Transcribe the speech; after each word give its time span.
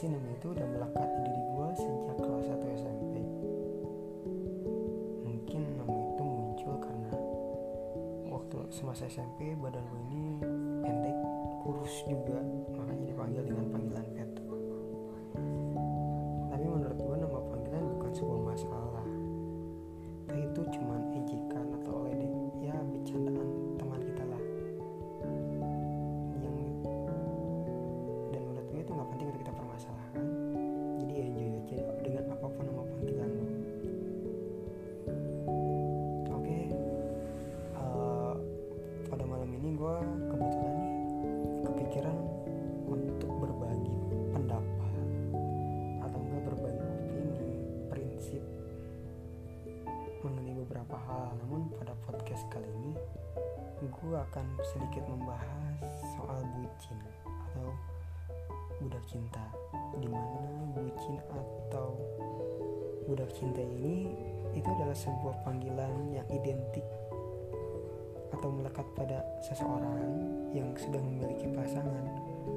pasti 0.00 0.16
nama 0.16 0.32
itu 0.32 0.48
udah 0.56 0.64
melekat 0.64 1.08
di 1.12 1.20
diri 1.28 1.42
gue 1.44 1.68
sejak 1.76 2.16
kelas 2.24 2.46
1 2.56 2.72
SMP. 2.72 3.14
Mungkin 5.28 5.62
nama 5.76 5.92
itu 5.92 6.22
muncul 6.24 6.74
karena 6.80 7.12
waktu 8.32 8.56
semasa 8.72 9.04
SMP 9.12 9.52
badan 9.60 9.84
gue 9.92 10.00
ini 10.08 10.40
pendek, 10.80 11.16
kurus 11.60 11.92
juga, 12.08 12.40
makanya 12.80 13.12
dipanggil 13.12 13.44
dengan 13.44 13.59
akan 54.28 54.46
sedikit 54.60 55.04
membahas 55.08 55.80
soal 56.16 56.40
bucin 56.58 56.98
atau 57.24 57.68
budak 58.80 59.04
cinta. 59.08 59.44
Di 59.96 60.08
mana 60.08 60.70
bucin 60.76 61.16
atau 61.32 61.96
budak 63.08 63.32
cinta 63.32 63.60
ini 63.60 64.12
itu 64.54 64.68
adalah 64.68 64.96
sebuah 64.96 65.36
panggilan 65.46 65.92
yang 66.12 66.26
identik 66.30 66.84
atau 68.30 68.48
melekat 68.50 68.86
pada 68.96 69.20
seseorang 69.44 70.00
yang 70.54 70.70
sudah 70.78 71.02
memiliki 71.02 71.50
pasangan 71.50 72.04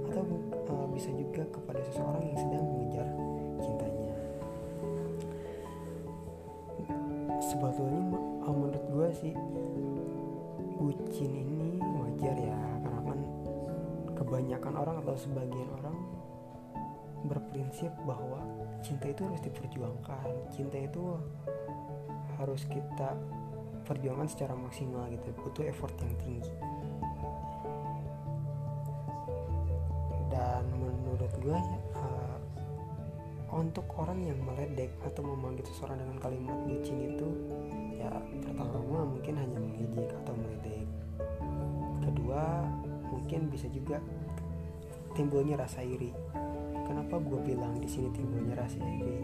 atau 0.09 0.23
uh, 0.69 0.87
bisa 0.93 1.09
juga 1.11 1.43
kepada 1.49 1.81
seseorang 1.89 2.23
yang 2.23 2.39
sedang 2.39 2.63
mengejar 2.63 3.07
cintanya. 3.59 4.15
Sebetulnya 7.43 8.01
menurut 8.47 8.83
gue 8.93 9.07
sih 9.17 9.33
bucin 10.83 11.31
ini 11.31 11.79
wajar 11.79 12.35
ya 12.35 12.59
karena 12.83 13.01
kan 13.07 13.19
kebanyakan 14.19 14.73
orang 14.75 14.95
atau 14.99 15.15
sebagian 15.15 15.69
orang 15.79 15.95
berprinsip 17.23 17.87
bahwa 18.03 18.43
cinta 18.83 19.07
itu 19.07 19.23
harus 19.23 19.39
diperjuangkan, 19.47 20.27
cinta 20.51 20.75
itu 20.75 21.15
harus 22.35 22.67
kita 22.67 23.15
perjuangan 23.87 24.27
secara 24.27 24.59
maksimal 24.59 25.07
gitu, 25.07 25.31
butuh 25.39 25.63
effort 25.71 25.95
yang 26.03 26.15
tinggi. 26.19 26.51
Dan 30.27 30.67
menurut 30.75 31.31
gue 31.39 31.59
uh, 31.95 32.37
untuk 33.55 33.87
orang 33.95 34.19
yang 34.19 34.39
meledek 34.43 34.91
atau 35.07 35.23
memanggil 35.23 35.63
seseorang 35.71 36.03
dengan 36.03 36.19
kalimat 36.19 36.57
bucin 36.67 37.15
itu 37.15 37.29
ya 37.95 38.11
pertama 38.43 39.07
mungkin 39.07 39.39
bisa 43.53 43.69
juga 43.69 44.01
timbulnya 45.13 45.61
rasa 45.61 45.85
iri. 45.85 46.09
Kenapa 46.89 47.21
gue 47.21 47.39
bilang 47.45 47.77
di 47.77 47.85
sini 47.85 48.09
timbulnya 48.09 48.57
rasa 48.57 48.81
iri? 48.81 49.21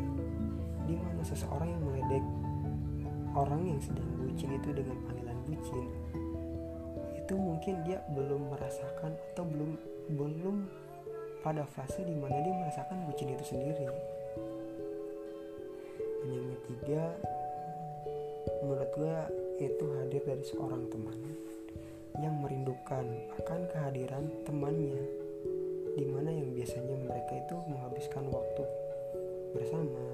Di 0.85 0.93
mana 0.93 1.21
seseorang 1.25 1.67
yang 1.73 1.81
meledek 1.81 2.25
orang 3.37 3.61
yang 3.65 3.79
sedang 3.81 4.09
bucin 4.17 4.57
itu 4.57 4.69
dengan 4.73 4.97
panggilan 5.05 5.37
bucin 5.45 5.85
itu 7.13 7.33
mungkin 7.37 7.85
dia 7.85 8.01
belum 8.17 8.49
merasakan 8.57 9.13
atau 9.33 9.45
belum 9.45 9.71
belum 10.17 10.55
pada 11.45 11.61
fase 11.69 12.01
di 12.01 12.15
mana 12.17 12.41
dia 12.41 12.53
merasakan 12.57 13.05
bucin 13.05 13.29
itu 13.29 13.45
sendiri 13.45 13.85
dan 13.85 13.97
yang 16.25 16.47
ketiga 16.57 17.03
menurut 18.65 18.89
gue 18.97 19.15
itu 19.61 19.85
hadir 20.01 20.23
dari 20.25 20.43
seorang 20.43 20.89
teman 20.89 21.17
yang 22.19 22.35
merindukan 22.43 23.05
akan 23.39 23.59
kehadiran 23.71 24.27
temannya 24.43 24.99
di 25.95 26.05
mana 26.07 26.31
yang 26.31 26.51
biasanya 26.55 26.95
mereka 27.07 27.33
itu 27.39 27.55
menghabiskan 27.67 28.23
waktu 28.31 28.63
bersama 29.55 30.05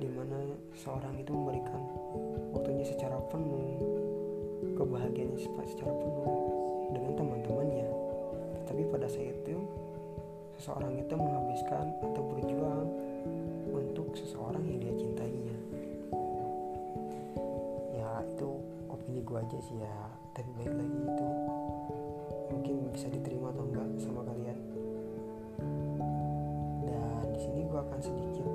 di 0.00 0.08
mana 0.08 0.38
seorang 0.78 1.12
itu 1.20 1.30
memberikan 1.34 1.82
waktunya 2.56 2.86
secara 2.88 3.20
penuh 3.28 3.76
kebahagiaannya 4.80 5.38
secara 5.68 5.92
penuh 5.92 6.32
dengan 6.96 7.12
teman-temannya. 7.14 7.88
Tapi 8.64 8.82
pada 8.88 9.06
saat 9.10 9.36
itu 9.36 9.56
seseorang 10.56 10.96
itu 10.96 11.14
menghabiskan 11.14 11.86
atau 12.00 12.22
berjuang 12.32 12.88
untuk 13.70 14.08
seseorang 14.16 14.64
yang 14.64 14.78
dia 14.80 14.94
cintainya. 14.96 15.56
Ya 17.92 18.10
itu 18.24 18.50
opini 18.88 19.20
gue 19.20 19.36
aja 19.36 19.58
sih 19.68 19.76
ya 19.76 20.19
tapi 20.40 20.56
baik 20.56 20.72
lagi 20.72 20.98
itu 21.04 21.28
mungkin 22.48 22.76
bisa 22.96 23.12
diterima 23.12 23.52
atau 23.52 23.64
enggak 23.68 23.88
sama 24.00 24.24
kalian. 24.24 24.56
Dan 26.88 27.24
di 27.28 27.38
sini 27.44 27.68
gue 27.68 27.76
akan 27.76 28.00
sedikit 28.00 28.48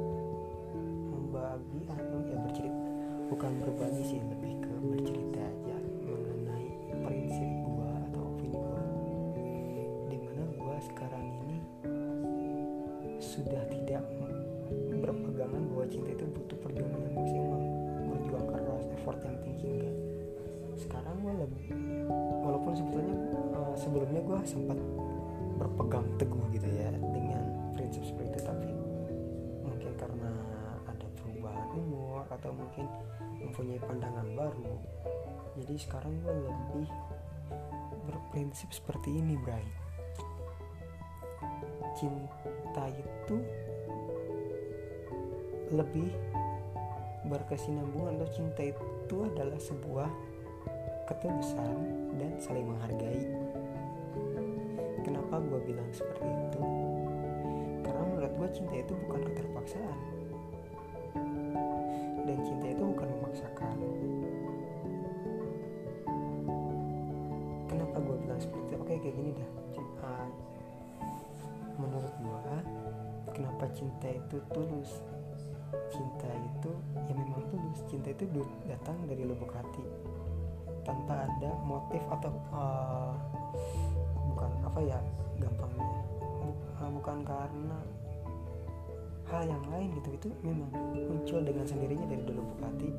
membagi 1.14 1.86
atau 1.86 2.18
ya 2.26 2.38
bercerita. 2.42 2.90
Bukan 3.30 3.52
berbagi 3.62 4.02
sih 4.02 4.18
lebih 4.18 4.66
ke 4.66 4.74
bercerita 4.82 5.42
aja 5.46 5.78
mengenai 6.02 6.68
prinsip 7.06 7.50
gue 7.54 7.90
atau 8.10 8.22
opini 8.34 8.58
gue 8.58 8.82
di 10.10 10.18
mana 10.26 10.42
gue 10.58 10.78
sekarang 10.90 11.26
ini 11.46 11.58
sudah 13.22 13.62
tidak 13.70 14.02
berpegangan 15.06 15.62
bahwa 15.70 15.86
cinta 15.86 16.10
itu 16.18 16.26
butuh 16.34 16.58
perjuangan 16.66 16.98
yang 16.98 17.14
maksimal 17.14 17.62
berjuang 18.10 18.48
keras 18.50 18.86
effort 18.90 19.22
yang 19.22 19.38
tinggi 19.46 19.70
enggak 19.70 20.05
sekarang 20.86 21.16
gue 21.26 21.34
lebih 21.42 21.68
walaupun 22.46 22.74
sebetulnya 22.78 23.16
uh, 23.58 23.76
sebelumnya 23.76 24.22
gue 24.22 24.40
sempat 24.46 24.78
berpegang 25.58 26.08
teguh 26.22 26.46
gitu 26.54 26.70
ya 26.70 26.94
dengan 26.94 27.44
prinsip 27.74 28.06
seperti 28.06 28.38
itu 28.38 28.42
tapi 28.46 28.70
mungkin 29.66 29.92
karena 29.98 30.32
ada 30.86 31.08
perubahan 31.18 31.68
umur 31.74 32.24
atau 32.30 32.54
mungkin 32.54 32.86
mempunyai 33.42 33.82
pandangan 33.82 34.28
baru 34.38 34.74
jadi 35.56 35.74
sekarang 35.80 36.14
gue 36.20 36.36
lebih 36.36 36.88
berprinsip 38.06 38.70
seperti 38.76 39.24
ini 39.24 39.40
Bray. 39.40 39.64
Cinta 41.96 42.86
itu 42.92 43.38
lebih 45.72 46.12
berkesinambungan 47.26 48.22
atau 48.22 48.30
cinta 48.36 48.62
itu 48.62 49.16
adalah 49.26 49.58
sebuah 49.58 50.10
ketulusan 51.06 51.78
dan 52.18 52.34
saling 52.42 52.66
menghargai. 52.66 53.30
Kenapa 55.06 55.38
gue 55.38 55.62
bilang 55.62 55.90
seperti 55.94 56.26
itu? 56.26 56.62
Karena 57.86 58.04
menurut 58.10 58.34
gue 58.34 58.50
cinta 58.58 58.74
itu 58.74 58.94
bukan 59.06 59.22
keterpaksaan. 59.30 60.00
Dan 62.26 62.38
cinta 62.42 62.66
itu 62.74 62.82
bukan 62.82 63.08
memaksakan. 63.22 63.78
Kenapa 67.70 67.98
gue 68.02 68.18
bilang 68.26 68.42
seperti 68.42 68.66
itu? 68.66 68.76
Oke 68.82 68.94
kayak 68.98 69.14
gini 69.14 69.32
dah. 69.38 69.52
Uh, 70.02 70.30
menurut 71.78 72.14
gue 72.18 72.58
kenapa 73.30 73.70
cinta 73.78 74.10
itu 74.10 74.42
tulus? 74.50 75.06
Cinta 75.94 76.30
itu 76.34 76.74
ya 77.06 77.14
memang 77.14 77.46
tulus. 77.54 77.86
Cinta 77.86 78.10
itu 78.10 78.26
datang 78.66 78.98
dari 79.06 79.22
lubuk 79.22 79.54
hati 79.54 79.86
tanpa 80.86 81.26
ada 81.26 81.52
motif 81.66 82.00
atau 82.14 82.32
uh, 82.54 83.18
bukan 84.32 84.52
apa 84.64 84.80
ya 84.86 85.00
gampangnya. 85.42 85.90
Uh, 86.80 86.90
bukan 86.94 87.18
karena 87.26 87.78
hal 89.26 89.42
yang 89.50 89.64
lain 89.74 89.90
gitu 89.98 90.10
itu 90.14 90.30
memang 90.46 90.70
muncul 90.94 91.42
dengan 91.42 91.66
sendirinya 91.66 92.06
dari 92.06 92.22
lubuk 92.30 92.62
hati 92.62 92.94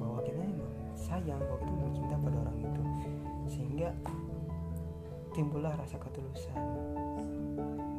bahwa 0.00 0.24
kita 0.24 0.40
memang 0.40 0.72
sayang 0.96 1.38
bahwa 1.44 1.58
kita 1.60 1.72
memang 1.76 1.92
cinta 1.92 2.14
pada 2.16 2.36
orang 2.40 2.58
itu. 2.58 2.82
Sehingga 3.52 3.88
timbullah 5.36 5.76
rasa 5.76 6.00
ketulusan 6.00 6.58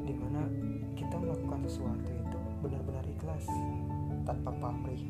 di 0.04 0.14
mana 0.18 0.44
kita 0.98 1.16
melakukan 1.16 1.62
sesuatu 1.70 2.10
itu 2.10 2.38
benar-benar 2.66 3.06
ikhlas 3.06 3.46
tanpa 4.26 4.52
pamrih 4.60 5.02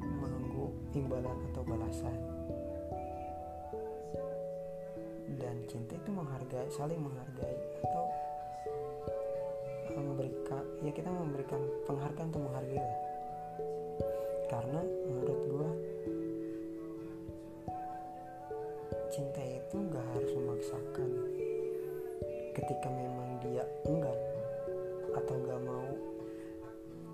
menunggu 0.00 0.72
imbalan 0.96 1.38
atau 1.52 1.62
balasan 1.64 2.27
dan 5.38 5.54
cinta 5.70 5.94
itu 5.94 6.10
menghargai 6.10 6.66
saling 6.68 6.98
menghargai 6.98 7.56
atau 7.88 8.04
memberikan 10.02 10.62
ya 10.82 10.90
kita 10.92 11.10
memberikan 11.10 11.62
penghargaan 11.86 12.28
untuk 12.30 12.44
menghargai 12.44 12.82
lah. 12.82 13.00
Karena 14.48 14.80
menurut 14.82 15.40
gue 15.48 15.70
cinta 19.14 19.42
itu 19.42 19.76
gak 19.90 20.06
harus 20.14 20.30
memaksakan 20.36 21.10
ketika 22.54 22.88
memang 22.90 23.38
dia 23.42 23.64
enggan 23.86 24.18
atau 25.14 25.34
gak 25.46 25.60
mau 25.62 25.88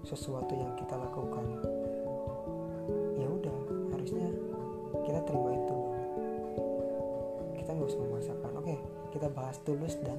sesuatu 0.05 0.53
yang 0.53 0.73
kita 0.77 1.01
lakukan 1.01 1.47
nggak 7.77 7.89
usah 7.91 8.01
memaksakan. 8.01 8.53
Oke 8.59 8.75
kita 9.15 9.27
bahas 9.31 9.57
tulus 9.63 9.95
dan 10.03 10.19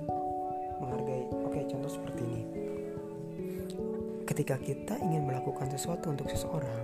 menghargai. 0.79 1.27
Oke 1.31 1.59
contoh 1.67 1.91
seperti 1.91 2.21
ini. 2.23 2.43
Ketika 4.25 4.55
kita 4.59 4.99
ingin 4.99 5.27
melakukan 5.27 5.71
sesuatu 5.71 6.11
untuk 6.11 6.27
seseorang 6.27 6.83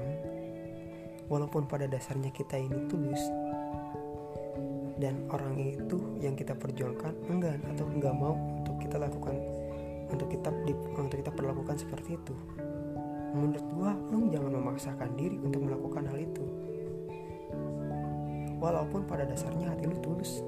walaupun 1.32 1.68
pada 1.68 1.88
dasarnya 1.88 2.32
kita 2.32 2.60
ini 2.60 2.88
tulus 2.92 3.20
dan 5.00 5.26
orang 5.34 5.58
itu 5.58 5.98
yang 6.22 6.38
kita 6.38 6.54
perjuangkan 6.54 7.16
enggan 7.32 7.60
atau 7.74 7.88
enggak 7.90 8.14
mau 8.14 8.36
untuk 8.36 8.78
kita 8.78 9.02
lakukan 9.02 9.34
untuk 10.12 10.28
kita 10.28 10.52
untuk 11.00 11.18
kita 11.24 11.32
perlakukan 11.34 11.80
seperti 11.80 12.20
itu 12.20 12.36
menurut 13.32 13.64
gua 13.72 13.96
lu 14.12 14.28
jangan 14.28 14.52
memaksakan 14.60 15.16
diri 15.16 15.40
untuk 15.40 15.64
melakukan 15.64 16.04
hal 16.12 16.20
itu. 16.20 16.44
Walaupun 18.62 19.10
pada 19.10 19.26
dasarnya 19.26 19.74
hati 19.74 19.90
lu 19.90 19.98
tulus 20.06 20.44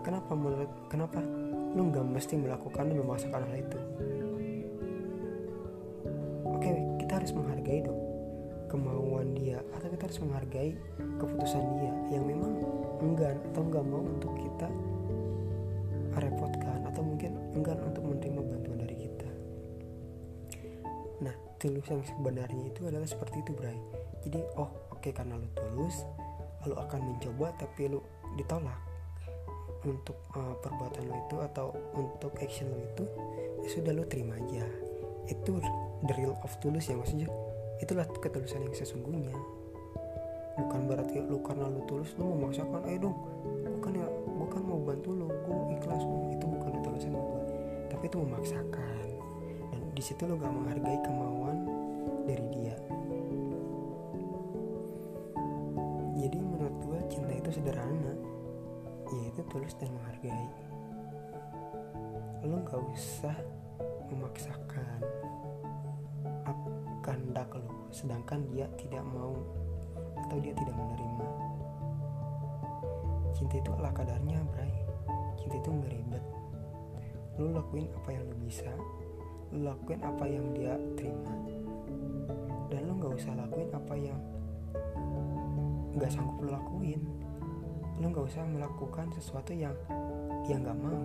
kenapa 0.00 0.32
menurut 0.32 0.70
kenapa 0.88 1.20
lu 1.76 1.92
nggak 1.92 2.06
mesti 2.06 2.34
melakukan 2.40 2.90
dan 2.90 2.96
memaksakan 2.98 3.42
hal 3.46 3.56
itu? 3.60 3.78
Oke 6.50 6.70
kita 7.04 7.12
harus 7.20 7.32
menghargai 7.36 7.80
dong 7.84 8.00
kemauan 8.70 9.34
dia 9.34 9.58
atau 9.74 9.90
kita 9.90 10.06
harus 10.06 10.20
menghargai 10.22 10.70
keputusan 11.18 11.62
dia 11.82 11.92
yang 12.14 12.24
memang 12.24 12.62
enggan 13.02 13.36
atau 13.50 13.62
enggak 13.66 13.84
mau 13.84 14.02
untuk 14.02 14.32
kita 14.38 14.68
repotkan 16.14 16.86
atau 16.86 17.02
mungkin 17.02 17.34
enggan 17.54 17.78
untuk 17.82 18.02
menerima 18.02 18.42
bantuan 18.42 18.78
dari 18.82 18.96
kita. 18.98 19.30
Nah 21.22 21.34
tulus 21.58 21.86
yang 21.86 22.02
sebenarnya 22.02 22.62
itu 22.66 22.80
adalah 22.86 23.06
seperti 23.06 23.42
itu 23.42 23.52
Bray. 23.54 23.78
Jadi 24.26 24.38
oh 24.58 24.70
oke 24.90 25.02
okay, 25.02 25.12
karena 25.14 25.38
lu 25.38 25.48
tulus 25.54 26.02
lu 26.68 26.76
akan 26.76 27.00
mencoba 27.14 27.56
tapi 27.56 27.88
lu 27.88 28.04
ditolak 28.36 28.89
untuk 29.86 30.16
uh, 30.36 30.54
perbuatan 30.60 31.08
lo 31.08 31.16
itu 31.24 31.36
atau 31.52 31.72
untuk 31.96 32.36
action 32.40 32.68
lo 32.68 32.78
itu 32.80 33.04
ya 33.64 33.68
sudah 33.68 33.92
lo 33.96 34.04
terima 34.04 34.36
aja. 34.36 34.64
Itu 35.30 35.60
the 36.04 36.14
real 36.16 36.36
of 36.44 36.52
tulus 36.60 36.88
ya 36.90 36.96
maksudnya 36.96 37.28
itulah 37.80 38.04
ketulusan 38.20 38.66
yang 38.66 38.76
sesungguhnya. 38.76 39.32
Bukan 40.60 40.80
berarti 40.90 41.24
lu 41.24 41.40
karena 41.40 41.70
lu 41.72 41.80
tulus 41.88 42.12
lu 42.20 42.36
memaksakan 42.36 42.84
ayo 42.90 43.08
dong 43.08 43.16
bukan 43.80 43.92
ya 43.96 44.06
bukan 44.36 44.60
mau 44.60 44.80
bantu 44.84 45.08
lu 45.16 45.26
gue 45.30 45.60
ikhlas 45.80 46.04
itu 46.36 46.44
bukan 46.44 46.70
ketulusan 46.80 47.12
gue 47.16 47.40
tapi 47.88 48.04
itu 48.08 48.16
memaksakan. 48.16 49.06
Dan 49.70 49.80
di 49.92 50.02
situ 50.04 50.24
lu 50.24 50.40
gak 50.40 50.52
menghargai 50.52 50.98
kemauan 51.04 51.56
dari 52.24 52.46
dia. 52.52 52.76
Jadi 56.20 56.36
menurut 56.40 56.76
gue 56.84 56.98
cinta 57.12 57.32
itu 57.32 57.50
sederhana 57.60 57.99
yaitu 59.10 59.42
tulus 59.50 59.74
dan 59.78 59.90
menghargai. 59.94 60.48
Lu 62.46 62.56
gak 62.64 62.80
usah 62.94 63.36
memaksakan 64.10 65.00
kehendak 67.00 67.48
lu 67.56 67.70
sedangkan 67.90 68.44
dia 68.52 68.66
tidak 68.78 69.02
mau 69.10 69.34
atau 70.26 70.36
dia 70.38 70.54
tidak 70.54 70.76
menerima. 70.76 71.26
Cinta 73.34 73.56
itu 73.58 73.70
ala 73.74 73.90
kadarnya 73.90 74.38
bray. 74.52 74.74
Cinta 75.40 75.56
itu 75.56 75.70
nggak 75.72 75.90
ribet 75.90 76.24
lu 77.40 77.56
lakuin 77.56 77.88
apa 77.96 78.12
yang 78.12 78.24
lu 78.28 78.36
bisa 78.44 78.68
lu 79.50 79.64
lakuin 79.64 80.00
apa 80.04 80.24
yang 80.28 80.44
dia 80.52 80.76
terima. 80.94 81.34
Dan 82.68 82.80
lu 82.86 82.92
nggak 83.00 83.16
usah 83.16 83.32
lakuin 83.34 83.70
apa 83.72 83.94
yang 83.96 84.20
nggak 85.96 86.10
sanggup 86.12 86.38
lu 86.44 86.52
lakuin 86.52 87.00
lu 88.00 88.08
nggak 88.08 88.26
usah 88.32 88.42
melakukan 88.48 89.12
sesuatu 89.12 89.52
yang 89.52 89.76
dia 90.48 90.56
nggak 90.56 90.78
mau. 90.80 91.04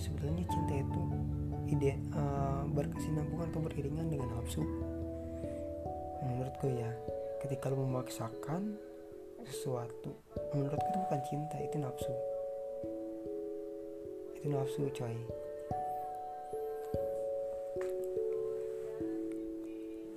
Sebetulnya 0.00 0.44
cinta 0.48 0.74
itu 0.80 1.02
ide 1.68 1.92
uh, 2.16 2.64
berkesinambungan 2.72 3.52
atau 3.52 3.60
beriringan 3.60 4.08
dengan 4.08 4.28
nafsu. 4.40 4.64
Menurutku 6.24 6.72
ya 6.72 6.90
ketika 7.44 7.68
lu 7.68 7.84
memaksakan 7.84 8.80
sesuatu 9.44 10.16
menurutku 10.56 10.88
itu 10.88 10.98
bukan 11.04 11.20
cinta 11.28 11.56
itu 11.60 11.76
nafsu. 11.76 12.12
Itu 14.40 14.46
nafsu 14.48 14.88
coy. 14.96 15.16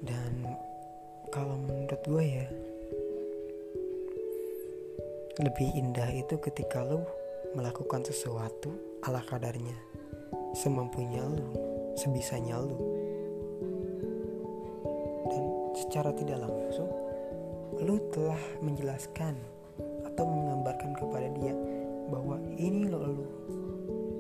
Dan 0.02 0.34
kalau 1.30 1.60
menurut 1.62 2.02
gue 2.02 2.26
ya 2.26 2.48
lebih 5.42 5.74
indah 5.74 6.06
itu 6.14 6.38
ketika 6.38 6.86
lu 6.86 7.02
melakukan 7.58 8.06
sesuatu 8.06 9.02
ala 9.02 9.26
kadarnya 9.26 9.74
semampunya 10.54 11.26
lu 11.26 11.50
sebisanya 11.98 12.62
lu. 12.62 12.78
Dan 15.26 15.44
secara 15.74 16.14
tidak 16.14 16.46
langsung 16.46 16.90
lu 17.82 17.98
telah 18.14 18.38
menjelaskan 18.62 19.34
atau 20.06 20.24
menggambarkan 20.30 20.94
kepada 20.94 21.28
dia 21.34 21.58
bahwa 22.14 22.38
ini 22.62 22.86
lo 22.86 23.02
lu 23.02 23.26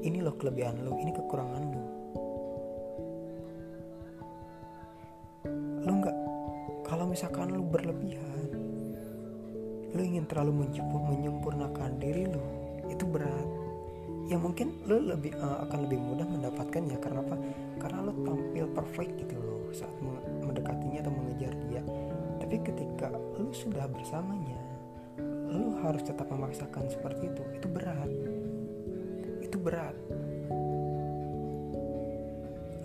ini 0.01 0.25
lo 0.25 0.33
kelebihan 0.41 0.81
lu 0.81 0.97
ini 0.97 1.13
kekurangan 1.13 1.63
lu. 1.69 1.83
Lu 5.85 5.91
nggak 6.01 6.17
kalau 6.89 7.05
misalkan 7.05 7.53
lu 7.53 7.61
berlebihan 7.61 8.40
lu 9.91 10.01
ingin 10.07 10.23
terlalu 10.23 10.71
menyempurnakan 10.87 11.99
diri 11.99 12.27
lu 12.27 12.43
itu 12.87 13.03
berat. 13.07 13.47
Ya 14.31 14.39
mungkin 14.39 14.79
lo 14.87 14.95
lebih 14.95 15.35
uh, 15.35 15.67
akan 15.67 15.79
lebih 15.87 15.99
mudah 15.99 16.23
mendapatkannya 16.23 16.97
karena 17.03 17.19
apa? 17.19 17.35
Karena 17.81 17.99
lo 18.07 18.13
tampil 18.23 18.65
perfect 18.71 19.11
gitu 19.19 19.35
loh 19.35 19.67
saat 19.75 19.91
mendekatinya 20.43 21.03
atau 21.03 21.11
mengejar 21.11 21.53
dia. 21.67 21.83
Tapi 22.39 22.55
ketika 22.63 23.11
lo 23.11 23.51
sudah 23.51 23.87
bersamanya 23.91 24.59
lo 25.51 25.75
harus 25.83 26.03
tetap 26.07 26.31
memaksakan 26.31 26.87
seperti 26.87 27.27
itu. 27.27 27.43
Itu 27.59 27.67
berat. 27.67 28.11
Itu 29.43 29.57
berat. 29.59 29.95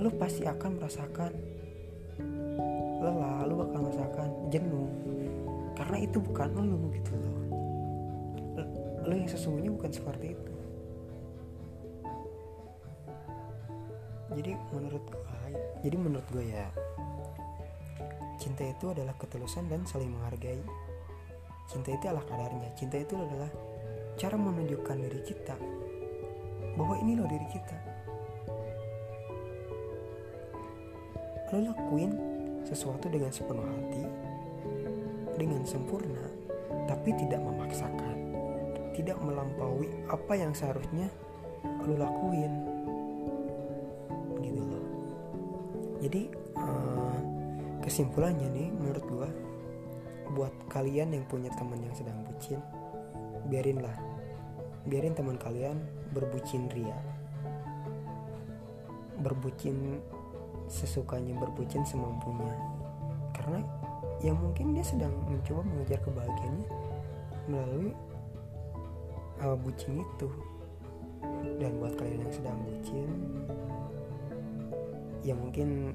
Lo 0.03 0.11
pasti 0.19 0.43
akan 0.43 0.71
merasakan 0.83 1.33
lelah 2.97 3.47
lo 3.47 3.55
bakal 3.63 3.81
merasakan 3.87 4.29
jenuh 4.51 4.89
karena 5.87 6.03
itu 6.03 6.19
bukan 6.19 6.51
lo 6.51 6.91
gitu 6.91 7.15
loh. 7.15 7.39
Lo 9.07 9.15
yang 9.15 9.31
sesungguhnya 9.31 9.71
bukan 9.71 9.95
seperti 9.95 10.35
itu. 10.35 10.53
Jadi 14.35 14.51
menurut 14.75 15.07
gue 15.07 15.27
jadi 15.87 15.97
menurut 16.03 16.27
gue 16.35 16.43
ya 16.43 16.67
cinta 18.43 18.67
itu 18.67 18.91
adalah 18.91 19.15
ketulusan 19.15 19.71
dan 19.71 19.87
saling 19.87 20.11
menghargai. 20.11 20.59
Cinta 21.71 21.95
itu 21.95 22.11
adalah 22.11 22.27
kadarnya. 22.27 22.75
Cinta 22.75 22.99
itu 22.99 23.15
adalah 23.15 23.47
cara 24.19 24.35
menunjukkan 24.35 24.97
diri 25.07 25.23
kita 25.23 25.55
bahwa 26.75 26.99
ini 26.99 27.15
loh 27.15 27.31
diri 27.31 27.47
kita. 27.47 27.79
Lo 31.55 31.59
lakuin 31.71 32.11
sesuatu 32.67 33.07
dengan 33.07 33.31
sepenuh 33.31 33.63
hati 33.63 34.03
dengan 35.37 35.63
sempurna 35.69 36.25
tapi 36.89 37.13
tidak 37.15 37.41
memaksakan 37.41 38.17
tidak 38.97 39.21
melampaui 39.21 39.93
apa 40.09 40.33
yang 40.35 40.57
seharusnya 40.57 41.13
lo 41.85 41.95
lakuin. 41.95 42.77
Jadi 46.07 46.31
uh, 46.55 47.19
kesimpulannya 47.83 48.47
nih 48.53 48.69
menurut 48.71 49.05
gue 49.11 49.29
buat 50.39 50.55
kalian 50.71 51.19
yang 51.19 51.25
punya 51.27 51.51
teman 51.59 51.83
yang 51.83 51.95
sedang 51.99 52.23
bucin 52.23 52.63
biarinlah 53.51 53.95
biarin 54.87 55.19
teman 55.19 55.35
kalian 55.35 55.83
berbucin 56.15 56.71
ria. 56.71 56.95
Berbucin 59.19 59.99
sesukanya 60.71 61.35
berbucin 61.43 61.83
semampunya. 61.83 62.55
Karena 63.35 63.67
ya 64.25 64.33
mungkin 64.33 64.73
dia 64.73 64.85
sedang 64.85 65.13
mencoba 65.29 65.61
mengejar 65.67 66.01
kebahagiaannya 66.01 66.69
melalui 67.47 67.91
uh, 69.45 69.57
bucin 69.57 70.03
itu. 70.03 70.29
Dan 71.57 71.81
buat 71.81 71.97
kalian 71.97 72.27
yang 72.27 72.35
sedang 72.35 72.59
bucin 72.65 73.09
ya 75.27 75.35
mungkin 75.35 75.91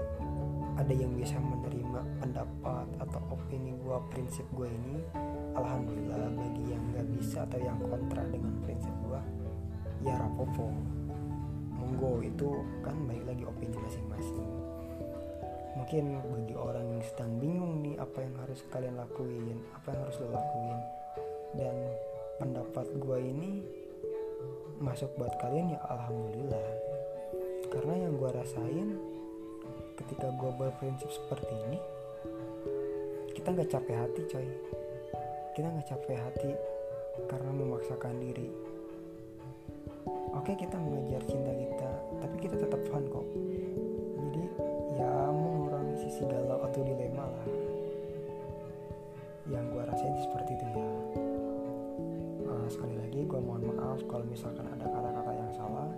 ada 0.75 0.91
yang 0.91 1.15
bisa 1.15 1.39
menerima 1.39 2.03
pendapat 2.19 2.87
atau 2.99 3.21
opini 3.31 3.71
gue 3.79 3.97
prinsip 4.11 4.43
gue 4.55 4.67
ini. 4.67 4.99
Alhamdulillah 5.55 6.31
bagi 6.35 6.63
yang 6.71 6.83
nggak 6.91 7.07
bisa 7.15 7.47
atau 7.47 7.59
yang 7.59 7.79
kontra 7.79 8.23
dengan 8.27 8.53
prinsip 8.63 8.91
gue 9.07 9.21
ya 10.03 10.17
rapopo. 10.17 10.73
Monggo 11.77 12.21
itu 12.21 12.61
kan 12.85 12.93
baik 13.09 13.25
lagi 13.25 13.43
opini 13.45 13.73
masing-masing 13.81 14.70
mungkin 15.81 16.21
bagi 16.21 16.53
orang 16.53 16.85
yang 16.93 17.01
sedang 17.09 17.41
bingung 17.41 17.81
nih 17.81 17.97
apa 17.97 18.21
yang 18.21 18.38
harus 18.38 18.61
kalian 18.69 19.01
lakuin 19.01 19.57
apa 19.73 19.89
yang 19.89 20.01
harus 20.05 20.17
lo 20.21 20.27
lakuin. 20.29 20.79
Dan 21.57 21.75
pendapat 22.38 22.85
gue 23.01 23.17
ini 23.17 23.50
masuk 24.77 25.09
buat 25.17 25.33
kalian 25.41 25.73
ya 25.73 25.81
alhamdulillah. 25.89 26.69
Karena 27.73 27.93
yang 27.97 28.13
gue 28.13 28.29
rasain 28.29 28.89
ketika 29.97 30.29
gue 30.38 30.51
berprinsip 30.53 31.09
seperti 31.09 31.50
ini 31.50 31.79
kita 33.33 33.50
nggak 33.50 33.73
capek 33.73 33.97
hati 34.05 34.21
coy. 34.29 34.47
Kita 35.57 35.65
nggak 35.65 35.88
capek 35.89 36.17
hati 36.21 36.51
karena 37.25 37.50
memaksakan 37.57 38.21
diri. 38.21 38.53
Oke 40.38 40.53
kita 40.53 40.77
mengejar 40.77 41.25
cinta 41.25 41.50
kita 41.50 41.91
tapi 42.21 42.35
kita 42.38 42.55
tetap 42.61 42.81
fun 42.85 43.03
kok 43.09 43.25
sisi 46.21 46.29
galau 46.29 46.61
atau 46.69 46.85
dilema 46.85 47.25
lah. 47.25 47.47
Yang 49.49 49.65
gue 49.73 49.83
rasain 49.89 50.15
seperti 50.21 50.51
itu 50.53 50.65
ya. 50.69 50.85
Uh, 52.45 52.67
sekali 52.69 52.93
lagi 53.01 53.25
gue 53.25 53.39
mohon 53.41 53.73
maaf 53.73 54.05
kalau 54.05 54.21
misalkan 54.29 54.69
ada 54.69 54.85
kata-kata 54.85 55.31
yang 55.33 55.49
salah 55.49 55.89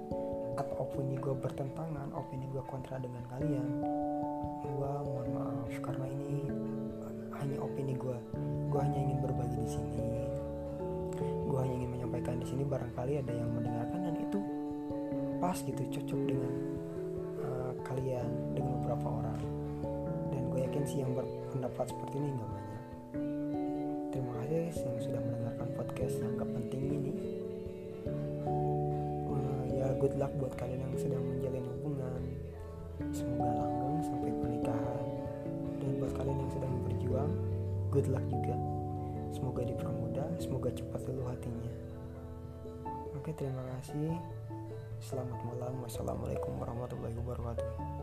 atau 0.55 0.87
opini 0.87 1.19
gue 1.19 1.35
bertentangan 1.35 2.07
opini 2.15 2.47
gue 2.55 2.63
kontra 2.71 3.03
dengan 3.03 3.19
kalian. 3.35 3.67
Gue 4.63 4.91
mohon 5.11 5.27
maaf 5.35 5.71
karena 5.83 6.07
ini 6.07 6.47
hanya 7.35 7.59
opini 7.59 7.93
gue 7.99 8.15
gue 8.71 8.79
hanya 8.79 8.99
ingin 9.03 9.19
berbagi 9.19 9.59
di 9.59 9.69
sini. 9.75 10.07
Gue 11.51 11.59
hanya 11.59 11.75
ingin 11.83 11.91
menyampaikan 11.99 12.39
di 12.39 12.47
sini 12.47 12.63
barangkali 12.63 13.19
ada 13.19 13.33
yang 13.35 13.51
mendengarkan 13.51 13.99
dan 14.07 14.15
itu 14.23 14.39
pas 15.43 15.59
gitu 15.59 15.83
cocok 15.99 16.21
dengan 16.31 16.53
uh, 17.43 17.71
kalian 17.83 18.42
sih 20.87 20.99
yang 21.03 21.15
berpendapat 21.15 21.85
seperti 21.89 22.15
ini 22.19 22.29
nggak 22.35 22.49
banyak. 22.51 22.83
Terima 24.13 24.31
kasih 24.45 24.85
yang 24.85 24.99
sudah 25.01 25.21
mendengarkan 25.25 25.69
podcast 25.73 26.15
yang 26.21 26.37
gak 26.37 26.51
penting 26.53 26.81
ini. 26.85 27.13
Uh, 29.25 29.63
ya 29.73 29.87
good 29.97 30.13
luck 30.21 30.29
buat 30.37 30.53
kalian 30.53 30.85
yang 30.85 30.93
sedang 31.01 31.23
menjalin 31.25 31.65
hubungan. 31.65 32.21
Semoga 33.09 33.51
langgeng 33.57 34.05
sampai 34.05 34.29
pernikahan. 34.37 35.05
Dan 35.81 35.89
buat 35.97 36.13
kalian 36.13 36.37
yang 36.37 36.51
sedang 36.53 36.73
berjuang 36.85 37.31
good 37.89 38.07
luck 38.13 38.25
juga. 38.29 38.55
Semoga 39.33 39.61
dipermudah 39.65 40.29
semoga 40.37 40.69
cepat 40.69 41.01
luluh 41.09 41.27
hatinya. 41.33 41.73
Oke 43.17 43.33
terima 43.33 43.65
kasih. 43.77 44.13
Selamat 45.01 45.41
malam. 45.41 45.73
Wassalamualaikum 45.81 46.53
warahmatullahi 46.61 47.17
wabarakatuh 47.17 48.02